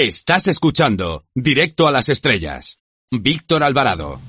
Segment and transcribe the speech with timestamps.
[0.00, 2.78] Estás escuchando Directo a las Estrellas.
[3.10, 4.20] Víctor Alvarado.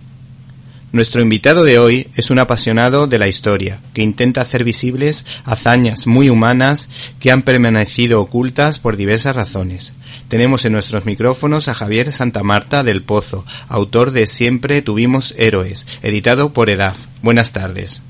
[0.92, 6.08] Nuestro invitado de hoy es un apasionado de la historia, que intenta hacer visibles hazañas
[6.08, 6.90] muy humanas
[7.20, 9.94] que han permanecido ocultas por diversas razones.
[10.30, 16.54] Tenemos en nuestros micrófonos a Javier Santamarta del Pozo, autor de Siempre tuvimos héroes, editado
[16.54, 16.98] por EDAF.
[17.24, 18.04] Buenas tardes.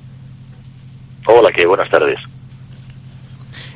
[1.26, 1.66] Hola, ¿qué?
[1.66, 2.20] Buenas tardes.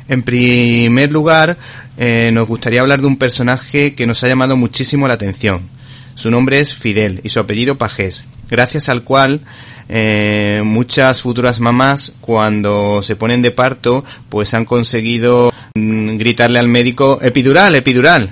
[0.10, 1.58] En primer lugar,
[1.98, 5.70] eh, nos gustaría hablar de un personaje que nos ha llamado muchísimo la atención.
[6.16, 9.40] Su nombre es Fidel y su apellido Pajés, gracias al cual
[9.88, 17.18] eh, muchas futuras mamás cuando se ponen de parto pues han conseguido gritarle al médico
[17.20, 18.32] epidural, epidural.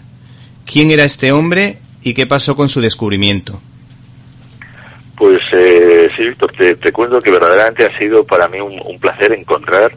[0.64, 3.60] ¿Quién era este hombre y qué pasó con su descubrimiento?
[5.18, 9.92] Pues eh, sí, Víctor, te, cuento que verdaderamente ha sido para mí un, placer encontrar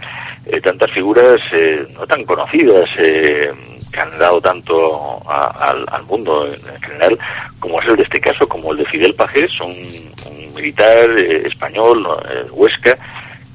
[0.46, 3.50] eh, tantas figuras eh, no tan conocidas eh,
[3.92, 7.18] que han dado tanto al, mundo en general,
[7.60, 10.14] como es el de este caso, como el de Fidel Pajés, un,
[10.54, 12.06] militar español,
[12.52, 12.96] Huesca,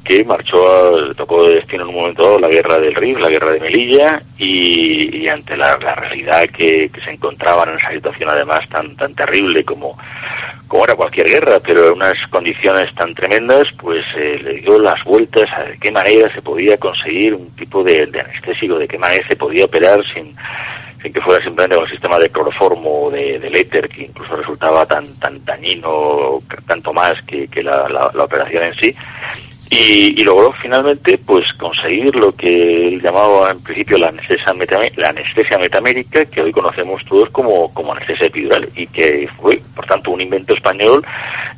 [0.09, 3.29] que marchó, a, tocó de destino en un momento dado la guerra del Rif, la
[3.29, 8.67] guerra de Melilla, y, ante la, realidad que, que, se encontraban en esa situación además
[8.69, 9.95] tan, tan terrible como,
[10.67, 15.03] como era cualquier guerra, pero en unas condiciones tan tremendas, pues eh, le dio las
[15.03, 19.23] vueltas a de qué manera se podía conseguir un tipo de, anestésico, de qué manera
[19.27, 20.35] se podía operar sin,
[21.03, 24.87] sin que fuera simplemente un sistema de cloroformo o de, del éter, que incluso resultaba
[24.87, 28.95] tan, tan dañino, tanto más que la, la operación en sí
[29.71, 34.53] y, logró finalmente pues conseguir lo que él llamaba en principio la anestesia,
[34.95, 39.85] la anestesia metamérica que hoy conocemos todos como, como anestesia epidural y que fue por
[39.85, 41.05] tanto un invento español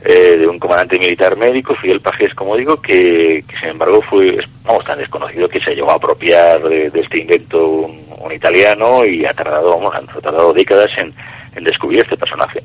[0.03, 4.83] eh, de un comandante militar médico Fidel Pajés como digo que, sin embargo fue vamos
[4.83, 9.77] tan desconocido que se llegó a apropiar de, este invento un, italiano y ha tardado
[9.77, 11.13] vamos, ha tardado décadas en,
[11.55, 12.61] en descubrir este personaje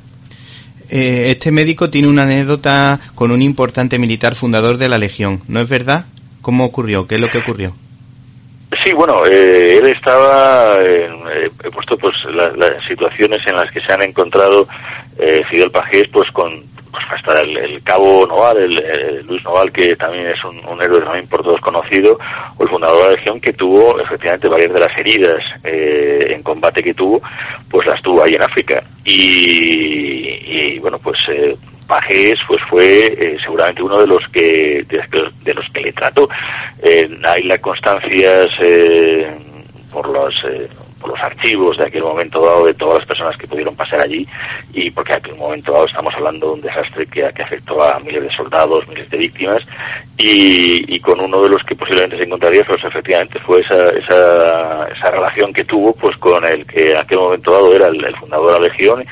[0.89, 5.59] eh, este médico tiene una anécdota con un importante militar fundador de la Legión, ¿no
[5.59, 6.05] es verdad?
[6.41, 7.07] ¿Cómo ocurrió?
[7.07, 7.75] ¿Qué es lo que ocurrió?
[8.83, 11.09] Sí, bueno, eh, él estaba, eh,
[11.63, 14.67] he puesto pues las situaciones en las que se han encontrado
[15.49, 16.63] Fidel Pajés pues con
[16.97, 21.43] pues hasta el, cabo Noval, el, Luis Noval, que también es un, héroe también por
[21.43, 22.17] todos conocido,
[22.57, 26.83] o el fundador de la Legión, que tuvo efectivamente varias de las heridas en combate
[26.83, 27.21] que tuvo,
[27.69, 28.83] pues las tuvo ahí en África.
[29.05, 31.55] Y, bueno, pues eh,
[31.87, 36.29] Pajés pues fue eh, seguramente uno de los que de, los que le trató.
[36.83, 39.35] Eh, hay las constancias eh,
[40.49, 44.01] los por los archivos de aquel momento dado de todas las personas que pudieron pasar
[44.01, 44.27] allí
[44.73, 47.99] y porque en aquel momento dado estamos hablando de un desastre que, que afectó a
[47.99, 49.63] miles de soldados, miles de víctimas
[50.17, 54.87] y, y, con uno de los que posiblemente se encontraría pues efectivamente fue esa, esa,
[54.87, 58.53] esa relación que tuvo pues con el que en aquel momento dado era el, fundador
[58.53, 59.05] de la Legión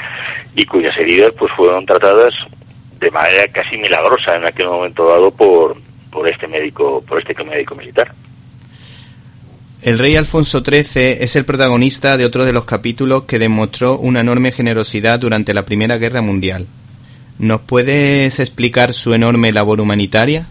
[0.56, 2.34] y cuyas heridas pues fueron tratadas
[3.00, 5.76] de manera casi milagrosa en aquel momento dado por,
[6.12, 8.12] por este médico, por este médico militar.
[9.86, 14.22] El rey Alfonso XIII es el protagonista de otro de los capítulos que demostró una
[14.22, 16.66] enorme generosidad durante la Primera Guerra Mundial.
[17.38, 20.48] ¿Nos puedes explicar su enorme labor humanitaria?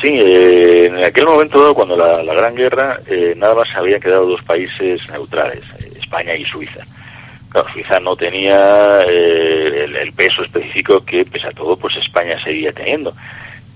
[0.00, 4.42] Sí, eh, en aquel momento, cuando la, Gran Guerra, eh, nada más habían quedado dos
[4.44, 6.80] países neutrales, eh, España y Suiza.
[7.50, 12.72] Claro, Suiza no tenía el, el, peso específico que, pese a todo, pues España seguía
[12.72, 13.12] teniendo.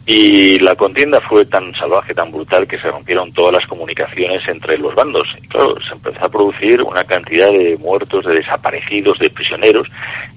[0.06, 4.78] Y la contienda fue tan salvaje, tan brutal, que se rompieron todas las comunicaciones entre
[4.78, 5.28] los bandos.
[5.48, 9.86] Claro, se empezó a producir una cantidad de muertos, de desaparecidos, de prisioneros,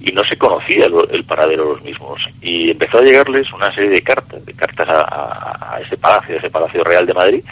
[0.01, 2.21] y no se conocía el, paradero de los mismos.
[2.41, 6.49] Y empezó a llegarles una serie de cartas, de cartas a, ese palacio, a ese
[6.49, 7.43] Palacio Real de Madrid,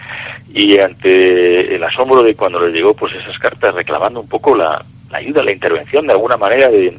[0.53, 4.83] y ante el asombro de cuando les llegó pues esas cartas reclamando un poco la,
[5.11, 6.89] la ayuda, la intervención de alguna manera de,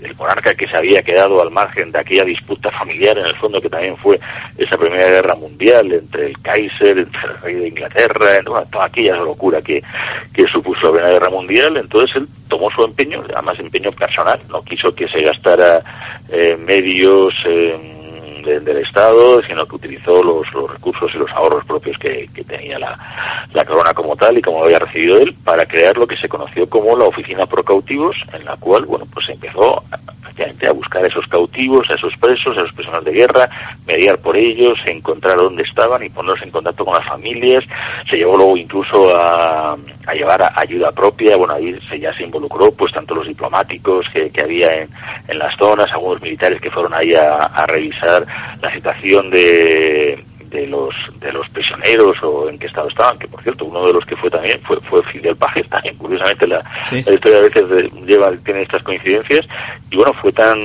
[0.00, 3.60] del monarca que se había quedado al margen de aquella disputa familiar, en el fondo
[3.60, 4.18] que también fue
[4.56, 9.62] esa Primera Guerra Mundial entre el Kaiser, entre el rey de Inglaterra, toda aquella locura
[9.62, 9.82] que,
[10.32, 11.76] que supuso la Primera Guerra Mundial.
[11.76, 15.80] Entonces él tomó su empeño, además empeño personal, no quiso que se gastara
[16.30, 17.34] eh, medios.
[17.46, 17.97] Eh,
[18.42, 22.98] del Estado, sino que utilizó los, los, recursos y los ahorros propios que, tenía la,
[23.52, 26.68] la, corona como tal y como había recibido él para crear lo que se conoció
[26.68, 29.82] como la Oficina Pro Cautivos, en la cual, bueno, pues se empezó
[30.44, 33.48] a buscar a esos cautivos, a esos presos, a esos prisioneros de guerra,
[33.86, 37.64] mediar por ellos, encontrar dónde estaban y ponerlos en contacto con las familias.
[38.08, 39.76] Se llevó luego incluso a,
[40.14, 44.74] llevar ayuda propia, bueno, ahí se, ya se involucró pues tanto los diplomáticos que, había
[44.74, 48.26] en, las zonas, algunos militares que fueron ahí a, revisar
[48.60, 50.24] la situación de
[50.66, 54.30] los prisioneros o en qué estado estaban, que por cierto uno de los que fue
[54.30, 55.57] también fue, Fidel Pajes
[56.46, 57.02] la, Sí.
[57.06, 57.64] la historia a veces
[58.06, 59.46] lleva tiene estas coincidencias
[59.90, 60.56] y bueno fue tan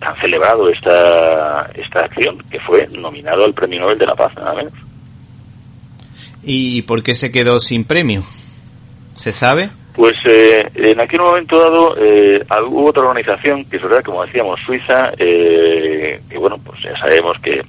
[0.00, 4.54] tan celebrado esta esta acción que fue nominado al Premio Nobel de la Paz nada
[4.54, 4.72] menos.
[6.42, 8.22] ¿Y por qué se quedó sin premio?
[9.14, 9.70] ¿Se sabe?
[9.94, 14.58] Pues eh, en aquel momento dado eh, hubo otra organización que es verdad, como decíamos,
[14.66, 17.62] Suiza, eh, que bueno, pues ya sabemos que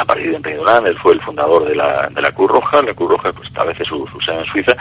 [0.00, 2.94] a partir de Empeñolán, él fue el fundador de la, de la Cruz Roja, la
[2.94, 4.72] Cruz Roja pues establece su, su sede en Suiza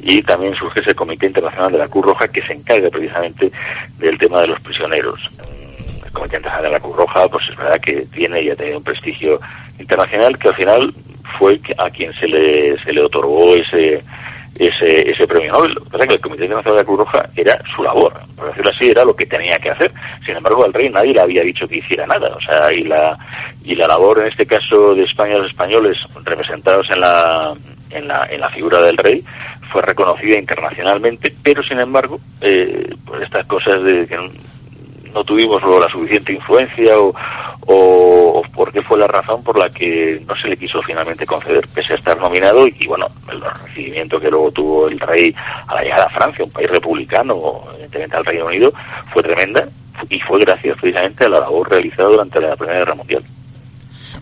[0.00, 3.50] y también surge ese Comité Internacional de la Cruz Roja que se encarga precisamente
[3.98, 5.20] del tema de los prisioneros.
[5.32, 8.56] Mm, El Comité Internacional de la Cruz Roja pues es verdad que tiene y ha
[8.56, 9.40] tenido un prestigio
[9.80, 10.94] internacional que al final
[11.36, 14.04] fue a quien se le, se le otorgó ese
[14.58, 15.72] ese, ese premio Nobel.
[15.74, 18.12] Lo que pasa es que el Comité Internacional de la Cruz Roja era su labor,
[18.36, 19.92] por decirlo así, era lo que tenía que hacer.
[20.24, 22.28] Sin embargo, al rey nadie le había dicho que hiciera nada.
[22.36, 23.16] O sea, y la,
[23.64, 27.54] y la labor, en este caso, de España, los españoles representados en la,
[27.90, 29.22] en la, en la figura del rey,
[29.70, 35.88] fue reconocida internacionalmente, pero sin embargo, eh, pues estas cosas de que no- tuvimos la
[35.90, 37.14] suficiente influencia o, o,
[37.66, 37.87] por
[38.98, 42.66] la razón por la que no se le quiso finalmente conceder, pese a estar nominado
[42.66, 45.34] y, bueno, el recibimiento que luego tuvo el rey
[45.66, 48.72] a la llegada a Francia, un país republicano, evidentemente al Reino Unido,
[49.12, 49.68] fue tremenda
[50.08, 53.22] y fue gracias precisamente a la labor realizada durante la Primera Guerra Mundial.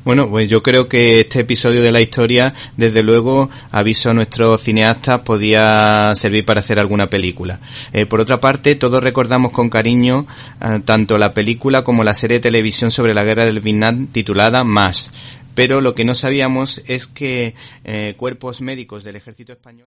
[0.06, 4.62] Bueno, pues yo creo que este episodio de la historia, desde luego, aviso a nuestros
[4.62, 7.58] cineastas, podía servir para hacer alguna película.
[7.92, 10.24] Eh, por otra parte, todos recordamos con cariño
[10.60, 14.62] eh, tanto la película como la serie de televisión sobre la guerra del Vietnam titulada
[14.62, 15.10] Más.
[15.56, 19.86] Pero lo que no sabíamos es que eh, cuerpos médicos del ejército español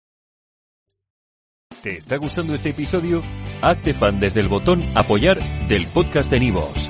[1.84, 3.22] ¿Te está gustando este episodio?
[3.62, 5.38] Hazte fan desde el botón Apoyar
[5.68, 6.90] del podcast de Nivos.